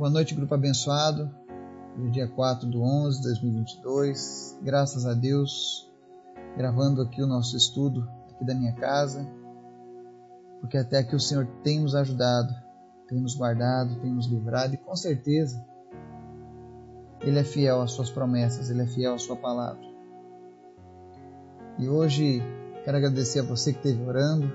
[0.00, 1.30] Boa noite, grupo abençoado.
[1.94, 4.58] Hoje, dia 4 do 11 de 2022.
[4.62, 5.92] Graças a Deus,
[6.56, 9.28] gravando aqui o nosso estudo aqui da minha casa,
[10.58, 12.50] porque até aqui o Senhor tem nos ajudado,
[13.08, 15.62] tem nos guardado, tem nos livrado e com certeza
[17.20, 19.84] Ele é fiel às suas promessas, Ele é fiel à sua palavra.
[21.78, 22.42] E hoje
[22.86, 24.50] quero agradecer a você que esteve orando,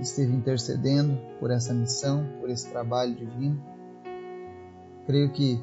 [0.00, 3.78] esteve intercedendo por essa missão, por esse trabalho divino.
[5.10, 5.60] Creio que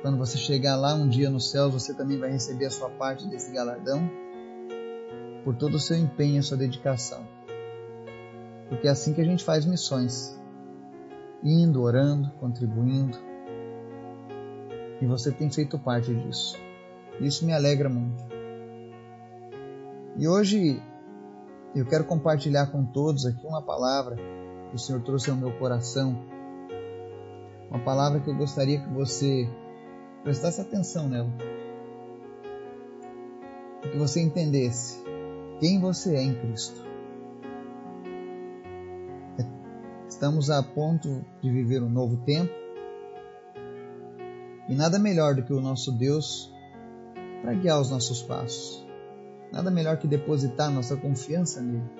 [0.00, 3.26] quando você chegar lá um dia nos céus, você também vai receber a sua parte
[3.26, 4.08] desse galardão
[5.42, 7.26] por todo o seu empenho e sua dedicação.
[8.68, 10.40] Porque é assim que a gente faz missões.
[11.42, 13.18] Indo, orando, contribuindo.
[15.02, 16.56] E você tem feito parte disso.
[17.20, 18.22] Isso me alegra muito.
[20.16, 20.80] E hoje
[21.74, 24.14] eu quero compartilhar com todos aqui uma palavra
[24.70, 26.33] que o Senhor trouxe ao meu coração.
[27.74, 29.48] Uma palavra que eu gostaria que você
[30.22, 31.28] prestasse atenção nela.
[33.82, 35.02] Que você entendesse
[35.58, 36.80] quem você é em Cristo.
[40.08, 42.52] Estamos a ponto de viver um novo tempo
[44.68, 46.54] e nada melhor do que o nosso Deus
[47.42, 48.86] para guiar os nossos passos.
[49.52, 51.90] Nada melhor que depositar nossa confiança nele,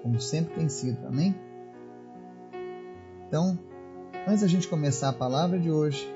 [0.00, 1.34] como sempre tem sido, amém?
[3.26, 3.58] Então,
[4.28, 6.06] antes da gente começar a palavra de hoje,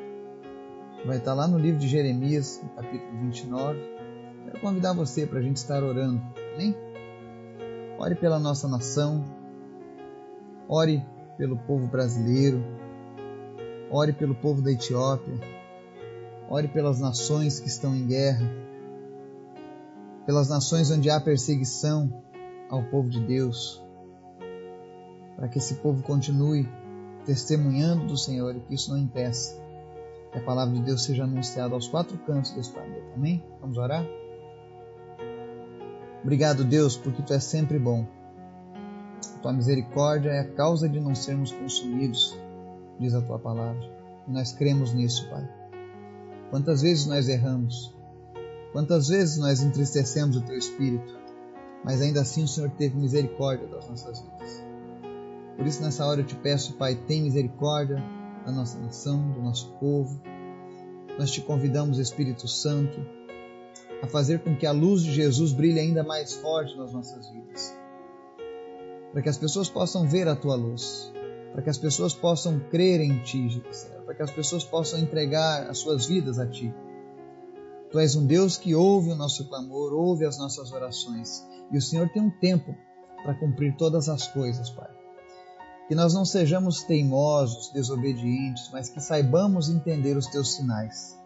[1.07, 3.79] vai estar lá no livro de Jeremias, no capítulo 29.
[4.45, 6.21] Quero convidar você para a gente estar orando,
[6.53, 6.77] amém?
[7.99, 9.25] Ore pela nossa nação,
[10.69, 11.03] ore
[11.39, 12.63] pelo povo brasileiro,
[13.91, 15.33] ore pelo povo da Etiópia,
[16.51, 18.47] ore pelas nações que estão em guerra,
[20.27, 22.23] pelas nações onde há perseguição
[22.69, 23.83] ao povo de Deus,
[25.35, 26.69] para que esse povo continue
[27.25, 29.61] testemunhando do Senhor e que isso não impeça
[30.31, 33.05] que a palavra de Deus seja anunciada aos quatro cantos desse planeta.
[33.15, 33.45] Amém?
[33.61, 34.05] Vamos orar?
[36.23, 38.07] Obrigado, Deus, porque tu és sempre bom.
[39.43, 42.39] Tua misericórdia é a causa de não sermos consumidos,
[42.99, 43.83] diz a tua palavra.
[44.27, 45.47] E nós cremos nisso, Pai.
[46.51, 47.93] Quantas vezes nós erramos,
[48.73, 51.21] Quantas vezes nós entristecemos o teu espírito,
[51.85, 54.72] mas ainda assim o Senhor teve misericórdia das nossas vidas.
[55.63, 58.03] Por isso, nessa hora eu te peço, Pai, tem misericórdia
[58.45, 60.21] da nossa nação, do nosso povo.
[61.17, 63.01] Nós te convidamos, Espírito Santo,
[64.03, 67.79] a fazer com que a luz de Jesus brilhe ainda mais forte nas nossas vidas.
[69.13, 71.13] Para que as pessoas possam ver a tua luz,
[71.53, 73.63] para que as pessoas possam crer em ti,
[74.05, 76.75] para que as pessoas possam entregar as suas vidas a ti.
[77.89, 81.47] Tu és um Deus que ouve o nosso clamor, ouve as nossas orações.
[81.71, 82.75] E o Senhor tem um tempo
[83.23, 85.02] para cumprir todas as coisas, Pai.
[85.93, 91.21] Que nós não sejamos teimosos, desobedientes, mas que saibamos entender os teus sinais.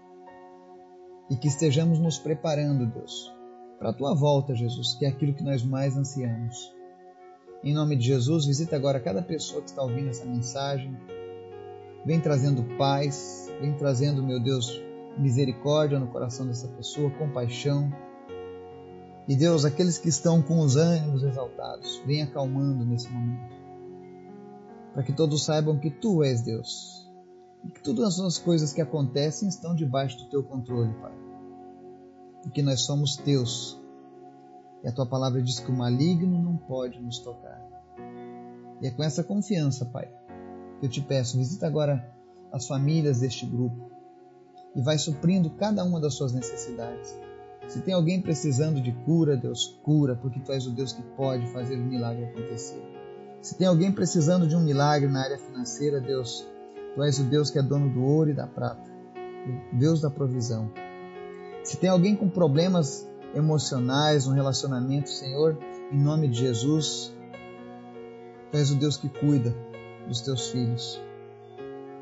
[1.30, 3.32] E que estejamos nos preparando, Deus,
[3.78, 6.74] para a tua volta, Jesus, que é aquilo que nós mais ansiamos.
[7.62, 10.96] Em nome de Jesus, visita agora cada pessoa que está ouvindo essa mensagem.
[12.04, 14.82] Vem trazendo paz, vem trazendo, meu Deus,
[15.16, 17.88] misericórdia no coração dessa pessoa, compaixão.
[19.28, 23.55] E Deus, aqueles que estão com os ânimos exaltados, vem acalmando nesse momento.
[24.96, 27.06] Para que todos saibam que Tu és Deus.
[27.62, 31.12] E que todas as coisas que acontecem estão debaixo do Teu controle, Pai.
[32.46, 33.78] E que nós somos Teus.
[34.82, 37.62] E a Tua palavra diz que o maligno não pode nos tocar.
[38.80, 40.10] E é com essa confiança, Pai,
[40.80, 42.10] que eu te peço, visita agora
[42.50, 43.90] as famílias deste grupo
[44.74, 47.14] e vai suprindo cada uma das suas necessidades.
[47.68, 51.46] Se tem alguém precisando de cura, Deus cura, porque tu és o Deus que pode
[51.48, 53.05] fazer o milagre acontecer.
[53.40, 56.46] Se tem alguém precisando de um milagre na área financeira, Deus,
[56.94, 58.90] tu és o Deus que é dono do ouro e da prata,
[59.72, 60.70] o Deus da provisão.
[61.62, 65.58] Se tem alguém com problemas emocionais no relacionamento, Senhor,
[65.92, 67.14] em nome de Jesus,
[68.50, 69.54] tu és o Deus que cuida
[70.06, 71.00] dos teus filhos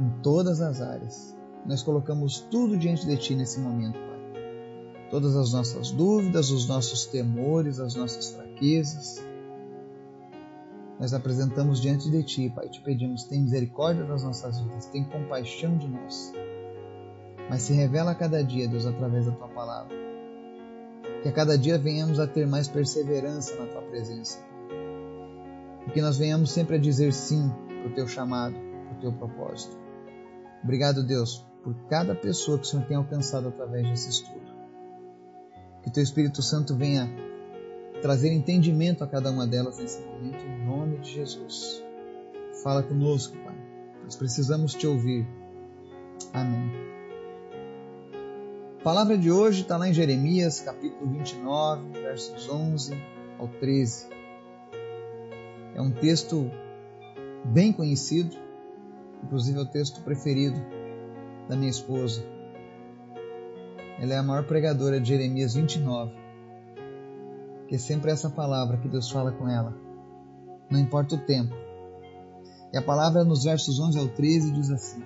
[0.01, 1.35] em todas as áreas
[1.67, 5.09] nós colocamos tudo diante de Ti nesse momento, Pai.
[5.11, 9.24] Todas as nossas dúvidas, os nossos temores, as nossas fraquezas,
[11.05, 12.67] nós apresentamos diante de Ti, Pai.
[12.67, 16.33] Te pedimos, tem misericórdia das nossas vidas, tem compaixão de nós.
[17.51, 19.95] Mas se revela a cada dia, Deus, através da Tua palavra.
[21.23, 24.43] Que a cada dia venhamos a ter mais perseverança na Tua presença.
[25.87, 27.51] E que nós venhamos sempre a dizer sim
[27.83, 29.77] para o Teu chamado, para o Teu propósito.
[30.63, 34.55] Obrigado, Deus, por cada pessoa que o Senhor tem alcançado através desse estudo.
[35.83, 37.11] Que Teu Espírito Santo venha
[38.05, 41.83] trazer entendimento a cada uma delas nesse momento, em nome de Jesus.
[42.63, 43.57] Fala conosco, Pai.
[44.05, 45.27] Nós precisamos te ouvir.
[46.35, 46.71] Amém.
[48.79, 52.95] A palavra de hoje está lá em Jeremias, capítulo 29, versos 11
[53.39, 54.09] ao 13.
[55.75, 56.51] É um texto
[57.43, 58.37] bem conhecido,
[59.23, 60.63] inclusive é o texto preferido
[61.49, 62.23] da minha esposa.
[63.99, 66.24] Ela é a maior pregadora de Jeremias 29, que
[67.75, 69.75] é sempre essa palavra que Deus fala com ela,
[70.71, 71.55] não importa o tempo.
[72.73, 75.03] E a palavra nos versos 11 ao 13 diz assim: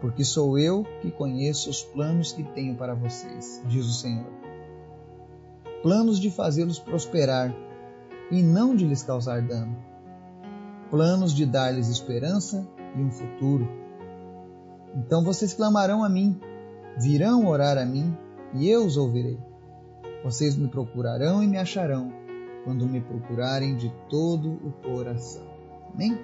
[0.00, 4.26] Porque sou eu que conheço os planos que tenho para vocês, diz o Senhor.
[5.82, 7.54] Planos de fazê-los prosperar
[8.30, 9.76] e não de lhes causar dano.
[10.90, 12.66] Planos de dar-lhes esperança
[12.96, 13.68] e um futuro.
[14.94, 16.40] Então vocês clamarão a mim,
[16.98, 18.16] virão orar a mim,
[18.54, 19.38] e eu os ouvirei.
[20.26, 22.12] Vocês me procurarão e me acharão,
[22.64, 25.46] quando me procurarem de todo o coração.
[25.94, 26.18] Amém?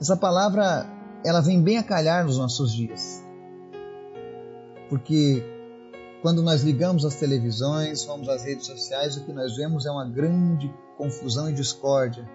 [0.00, 0.84] Essa palavra,
[1.24, 3.24] ela vem bem a calhar nos nossos dias.
[4.88, 5.44] Porque
[6.22, 10.08] quando nós ligamos as televisões, vamos às redes sociais, o que nós vemos é uma
[10.08, 12.28] grande confusão e discórdia.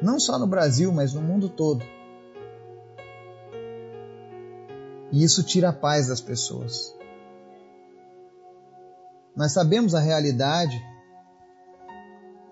[0.00, 1.84] Não só no Brasil, mas no mundo todo.
[5.12, 6.96] E isso tira a paz das pessoas.
[9.38, 10.84] Nós sabemos a realidade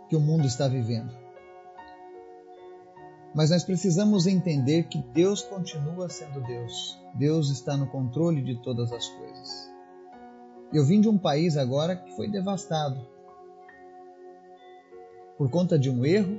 [0.08, 1.12] que o mundo está vivendo.
[3.34, 6.96] Mas nós precisamos entender que Deus continua sendo Deus.
[7.12, 9.68] Deus está no controle de todas as coisas.
[10.72, 13.04] Eu vim de um país agora que foi devastado.
[15.36, 16.38] Por conta de um erro,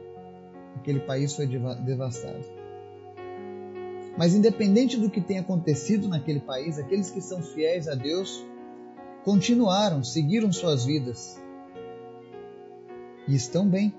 [0.78, 2.46] aquele país foi devastado.
[4.18, 8.46] Mas independente do que tenha acontecido naquele país, aqueles que são fiéis a Deus
[9.28, 11.38] continuaram, seguiram suas vidas
[13.28, 13.94] e estão bem.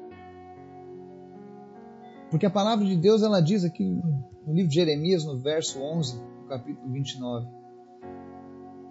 [2.30, 6.16] Porque a palavra de Deus ela diz aqui no livro de Jeremias, no verso 11,
[6.16, 7.46] no capítulo 29,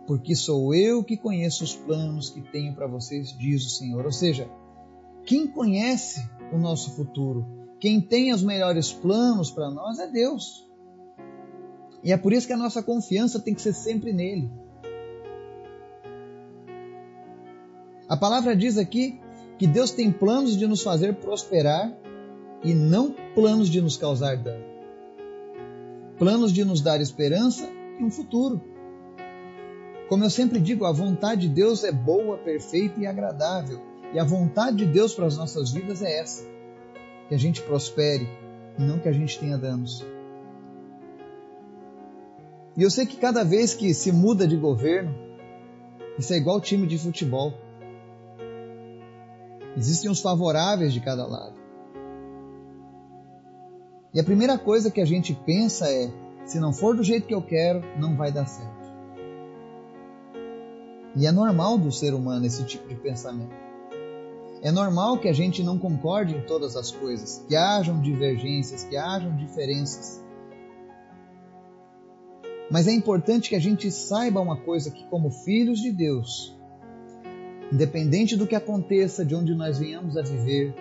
[0.06, 4.06] porque sou eu que conheço os planos que tenho para vocês, diz o Senhor.
[4.06, 4.48] Ou seja,
[5.26, 6.24] quem conhece
[6.54, 7.48] o nosso futuro,
[7.80, 10.70] quem tem os melhores planos para nós é Deus.
[12.04, 14.67] E é por isso que a nossa confiança tem que ser sempre nele.
[18.10, 19.20] A palavra diz aqui
[19.58, 21.94] que Deus tem planos de nos fazer prosperar
[22.64, 24.64] e não planos de nos causar dano.
[26.18, 27.70] Planos de nos dar esperança
[28.00, 28.62] e um futuro.
[30.08, 33.82] Como eu sempre digo, a vontade de Deus é boa, perfeita e agradável.
[34.14, 36.46] E a vontade de Deus para as nossas vidas é essa:
[37.28, 38.28] que a gente prospere
[38.80, 40.06] e não que a gente tenha danos.
[42.78, 45.14] E eu sei que cada vez que se muda de governo,
[46.18, 47.67] isso é igual time de futebol.
[49.78, 51.54] Existem os favoráveis de cada lado.
[54.12, 56.12] E a primeira coisa que a gente pensa é:
[56.46, 58.88] se não for do jeito que eu quero, não vai dar certo.
[61.16, 63.56] E é normal do ser humano esse tipo de pensamento.
[64.64, 68.98] É normal que a gente não concorde em todas as coisas, que hajam divergências, que
[68.98, 70.24] hajam diferenças.
[72.72, 76.57] Mas é importante que a gente saiba uma coisa que como filhos de Deus,
[77.72, 80.74] independente do que aconteça, de onde nós venhamos a viver,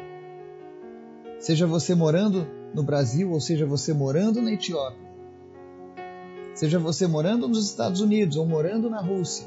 [1.39, 5.07] seja você morando no Brasil ou seja você morando na Etiópia,
[6.55, 9.47] seja você morando nos Estados Unidos ou morando na Rússia,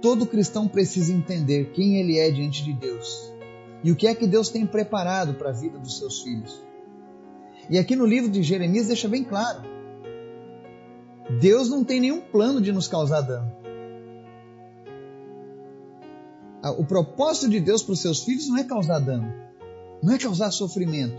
[0.00, 3.32] todo cristão precisa entender quem ele é diante de Deus
[3.82, 6.64] e o que é que Deus tem preparado para a vida dos seus filhos.
[7.68, 9.76] E aqui no livro de Jeremias deixa bem claro
[11.28, 13.52] Deus não tem nenhum plano de nos causar dano.
[16.70, 19.32] O propósito de Deus para os seus filhos não é causar dano,
[20.02, 21.16] não é causar sofrimento.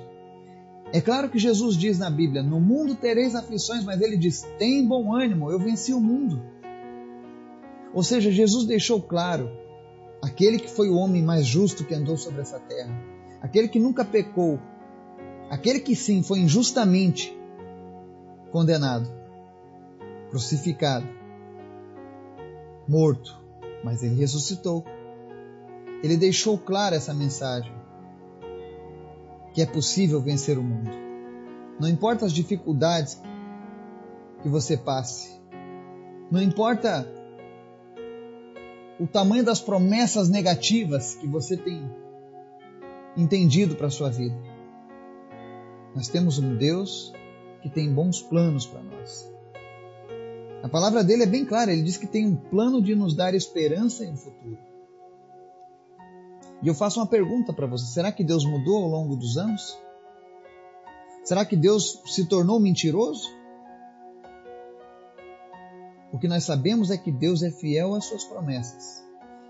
[0.94, 4.86] É claro que Jesus diz na Bíblia: No mundo tereis aflições, mas ele diz: Tem
[4.86, 6.42] bom ânimo, eu venci o mundo.
[7.94, 9.50] Ou seja, Jesus deixou claro:
[10.22, 12.94] aquele que foi o homem mais justo que andou sobre essa terra,
[13.42, 14.60] aquele que nunca pecou,
[15.50, 17.38] aquele que sim foi injustamente
[18.51, 19.12] condenado,
[20.30, 21.08] crucificado,
[22.88, 23.38] morto,
[23.84, 24.86] mas ele ressuscitou.
[26.04, 27.74] Ele deixou clara essa mensagem:
[29.54, 30.92] que é possível vencer o mundo.
[31.80, 33.22] Não importa as dificuldades
[34.42, 35.39] que você passe,
[36.30, 37.08] não importa
[39.00, 41.89] o tamanho das promessas negativas que você tem
[43.16, 44.36] entendido para a sua vida.
[45.96, 47.13] Nós temos um Deus
[47.62, 49.32] que tem bons planos para nós.
[50.63, 53.34] A palavra dele é bem clara, ele diz que tem um plano de nos dar
[53.34, 54.67] esperança em um futuro.
[56.62, 59.78] E eu faço uma pergunta para você: será que Deus mudou ao longo dos anos?
[61.24, 63.28] Será que Deus se tornou mentiroso?
[66.12, 69.06] O que nós sabemos é que Deus é fiel às suas promessas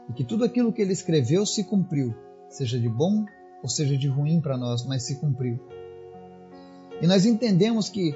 [0.10, 2.16] e que tudo aquilo que ele escreveu se cumpriu,
[2.50, 3.26] seja de bom
[3.62, 5.60] ou seja de ruim para nós, mas se cumpriu.
[7.02, 8.16] E nós entendemos que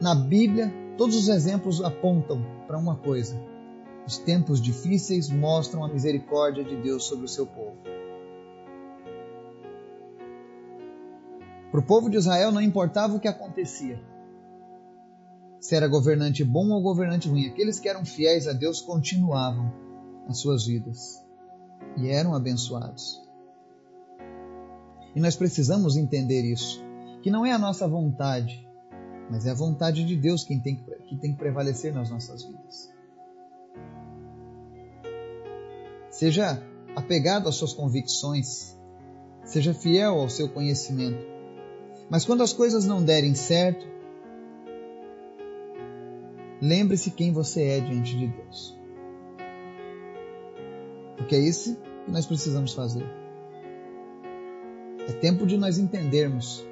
[0.00, 3.36] na Bíblia todos os exemplos apontam para uma coisa:
[4.06, 7.99] os tempos difíceis mostram a misericórdia de Deus sobre o seu povo.
[11.80, 13.98] Para o povo de Israel não importava o que acontecia,
[15.58, 19.72] se era governante bom ou governante ruim, aqueles que eram fiéis a Deus continuavam
[20.28, 21.24] as suas vidas
[21.96, 23.22] e eram abençoados.
[25.16, 26.84] E nós precisamos entender isso,
[27.22, 28.68] que não é a nossa vontade,
[29.30, 32.92] mas é a vontade de Deus quem tem que tem que prevalecer nas nossas vidas.
[36.10, 36.62] Seja
[36.94, 38.78] apegado às suas convicções,
[39.46, 41.29] seja fiel ao seu conhecimento.
[42.10, 43.86] Mas quando as coisas não derem certo,
[46.60, 48.76] lembre-se quem você é diante de Deus.
[51.16, 53.06] Porque é isso que nós precisamos fazer.
[55.08, 56.66] É tempo de nós entendermos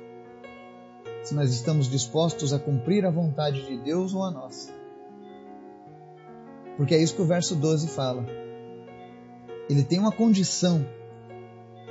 [1.23, 4.73] se nós estamos dispostos a cumprir a vontade de Deus ou a nossa.
[6.77, 8.27] Porque é isso que o verso 12 fala.
[9.71, 10.85] Ele tem uma condição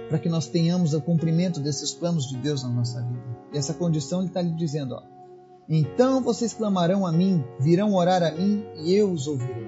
[0.08, 3.38] para que nós tenhamos o cumprimento desses planos de Deus na nossa vida.
[3.54, 5.04] E essa condição ele está lhe dizendo: ó,
[5.70, 9.68] então vocês clamarão a mim, virão orar a mim e eu os ouvirei.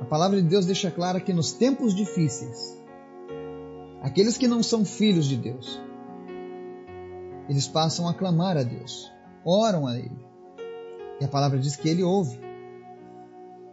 [0.00, 2.78] A palavra de Deus deixa clara que nos tempos difíceis,
[4.02, 5.80] aqueles que não são filhos de Deus,
[7.48, 9.10] eles passam a clamar a Deus,
[9.44, 10.24] oram a Ele.
[11.20, 12.38] E a palavra diz que Ele ouve.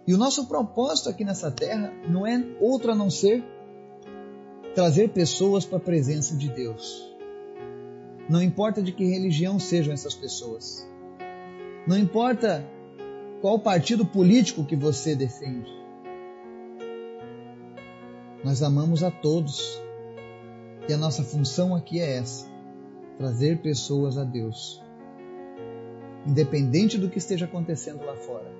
[0.07, 3.43] E o nosso propósito aqui nessa terra não é outro a não ser
[4.73, 7.09] trazer pessoas para a presença de Deus.
[8.29, 10.87] Não importa de que religião sejam essas pessoas.
[11.85, 12.65] Não importa
[13.41, 15.71] qual partido político que você defende.
[18.43, 19.81] Nós amamos a todos.
[20.87, 22.47] E a nossa função aqui é essa:
[23.17, 24.81] trazer pessoas a Deus.
[26.25, 28.51] Independente do que esteja acontecendo lá fora.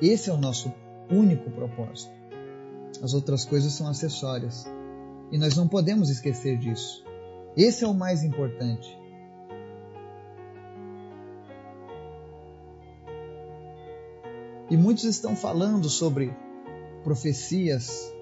[0.00, 0.72] Esse é o nosso
[1.10, 2.12] único propósito.
[3.02, 4.66] As outras coisas são acessórias.
[5.30, 7.04] E nós não podemos esquecer disso.
[7.56, 8.98] Esse é o mais importante.
[14.70, 16.32] E muitos estão falando sobre
[17.02, 18.12] profecias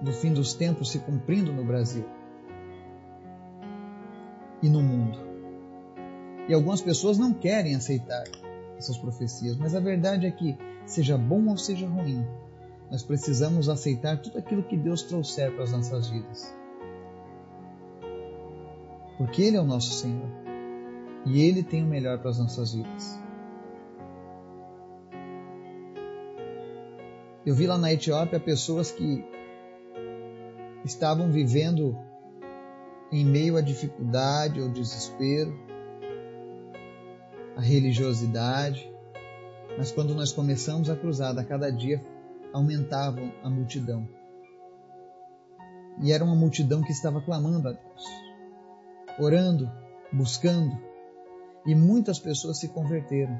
[0.00, 2.04] do fim dos tempos se cumprindo no Brasil
[4.62, 5.18] e no mundo.
[6.48, 8.24] E algumas pessoas não querem aceitar
[8.78, 12.24] essas profecias, mas a verdade é que, seja bom ou seja ruim,
[12.90, 16.56] nós precisamos aceitar tudo aquilo que Deus trouxer para as nossas vidas
[19.16, 20.28] porque Ele é o nosso Senhor
[21.24, 23.18] e Ele tem o melhor para as nossas vidas.
[27.44, 29.24] Eu vi lá na Etiópia pessoas que
[30.84, 31.96] estavam vivendo
[33.10, 35.56] em meio à dificuldade, ao desespero,
[37.56, 38.92] à religiosidade,
[39.76, 42.04] mas quando nós começamos a cruzada, a cada dia
[42.52, 44.08] aumentavam a multidão.
[46.02, 48.26] E era uma multidão que estava clamando a Deus
[49.18, 49.70] orando,
[50.12, 50.78] buscando,
[51.64, 53.38] e muitas pessoas se converteram.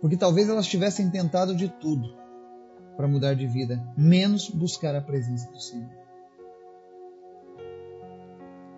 [0.00, 2.14] Porque talvez elas tivessem tentado de tudo
[2.96, 5.90] para mudar de vida, menos buscar a presença do Senhor.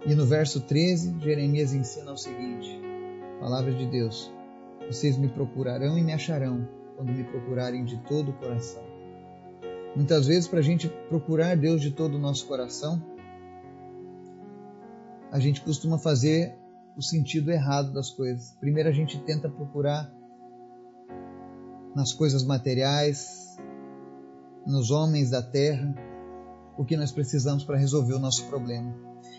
[0.06, 2.80] E no verso 13, Jeremias ensina o seguinte:
[3.40, 4.32] Palavra de Deus,
[4.86, 6.66] vocês me procurarão e me acharão
[6.96, 8.82] quando me procurarem de todo o coração.
[9.94, 13.02] Muitas vezes, para a gente procurar Deus de todo o nosso coração,
[15.30, 16.56] a gente costuma fazer
[16.96, 18.56] o sentido errado das coisas.
[18.58, 20.10] Primeiro, a gente tenta procurar
[21.94, 23.56] nas coisas materiais,
[24.66, 25.94] nos homens da terra,
[26.76, 28.94] o que nós precisamos para resolver o nosso problema.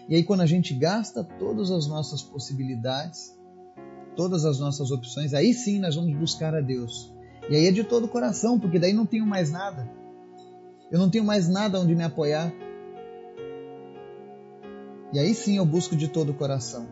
[0.07, 3.36] E aí, quando a gente gasta todas as nossas possibilidades,
[4.17, 7.13] todas as nossas opções, aí sim nós vamos buscar a Deus.
[7.49, 9.89] E aí é de todo o coração, porque daí não tenho mais nada.
[10.91, 12.51] Eu não tenho mais nada onde me apoiar.
[15.13, 16.87] E aí sim eu busco de todo o coração.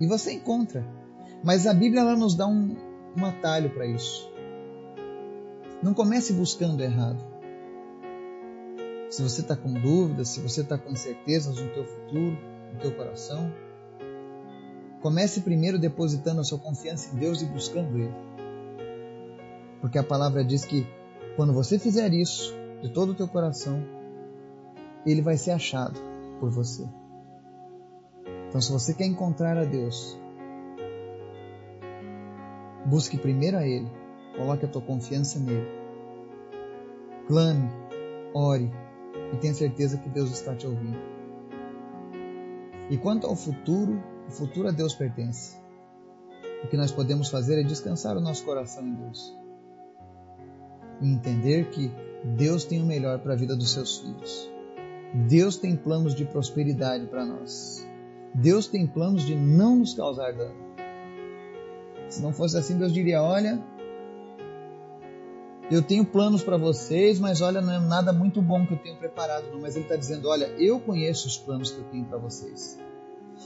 [0.00, 0.86] E você encontra.
[1.42, 2.76] Mas a Bíblia ela nos dá um,
[3.16, 4.30] um atalho para isso.
[5.82, 7.22] Não comece buscando errado.
[9.10, 12.38] Se você está com dúvidas, se você está com incertezas no teu futuro,
[12.72, 13.52] no teu coração,
[15.00, 18.14] comece primeiro depositando a sua confiança em Deus e buscando Ele.
[19.80, 20.86] Porque a palavra diz que
[21.36, 23.82] quando você fizer isso de todo o teu coração,
[25.06, 25.98] ele vai ser achado
[26.40, 26.86] por você.
[28.48, 30.18] Então, se você quer encontrar a Deus,
[32.86, 33.90] busque primeiro a Ele,
[34.36, 35.68] coloque a tua confiança nele,
[37.26, 37.70] clame,
[38.34, 38.70] ore
[39.32, 40.98] e tenha certeza que Deus está te ouvindo.
[42.90, 45.56] E quanto ao futuro, o futuro a Deus pertence.
[46.62, 49.34] O que nós podemos fazer é descansar o nosso coração em Deus
[51.00, 51.90] e entender que
[52.36, 54.50] Deus tem o melhor para a vida dos seus filhos.
[55.26, 57.86] Deus tem planos de prosperidade para nós.
[58.34, 60.68] Deus tem planos de não nos causar dano.
[62.08, 63.62] Se não fosse assim, Deus diria: Olha,
[65.70, 68.96] eu tenho planos para vocês, mas olha, não é nada muito bom que eu tenho
[68.96, 69.60] preparado, não.
[69.60, 72.78] Mas Ele está dizendo: Olha, eu conheço os planos que eu tenho para vocês.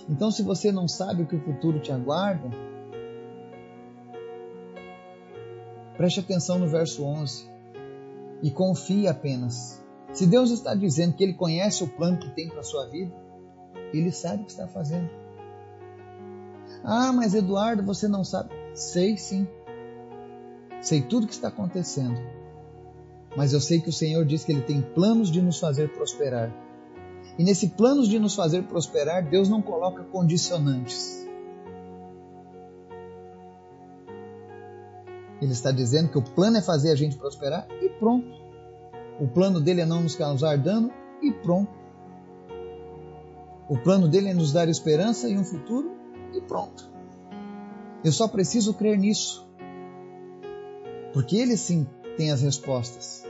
[0.08, 2.50] Então, se você não sabe o que o futuro te aguarda,
[5.96, 7.48] preste atenção no verso 11
[8.42, 9.82] e confie apenas.
[10.12, 13.14] Se Deus está dizendo que Ele conhece o plano que tem para a sua vida,
[13.92, 15.08] Ele sabe o que está fazendo.
[16.84, 18.50] Ah, mas Eduardo, você não sabe.
[18.74, 19.46] Sei sim.
[20.80, 22.18] Sei tudo o que está acontecendo.
[23.36, 26.52] Mas eu sei que o Senhor diz que Ele tem planos de nos fazer prosperar.
[27.38, 31.26] E nesse planos de nos fazer prosperar, Deus não coloca condicionantes.
[35.40, 38.28] Ele está dizendo que o plano é fazer a gente prosperar e pronto.
[39.18, 41.72] O plano dele é não nos causar dano e pronto.
[43.68, 45.90] O plano dele é nos dar esperança e um futuro
[46.32, 46.90] e pronto.
[48.04, 49.48] Eu só preciso crer nisso.
[51.12, 51.86] Porque ele sim
[52.16, 53.24] tem as respostas.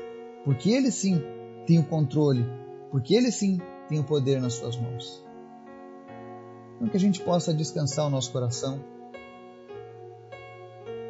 [0.44, 1.22] Porque ele sim
[1.66, 2.44] tem o controle.
[2.90, 3.60] Porque ele sim
[3.92, 5.22] tem o poder nas suas mãos.
[6.76, 8.82] Então que a gente possa descansar o nosso coração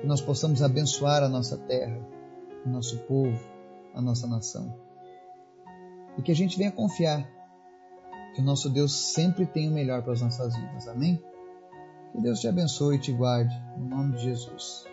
[0.01, 1.97] que nós possamos abençoar a nossa terra,
[2.67, 3.39] o nosso povo,
[3.95, 4.77] a nossa nação.
[6.19, 7.25] E que a gente venha confiar
[8.35, 10.89] que o nosso Deus sempre tem o melhor para as nossas vidas.
[10.89, 11.23] Amém?
[12.11, 13.55] Que Deus te abençoe e te guarde.
[13.79, 14.85] Em nome de Jesus.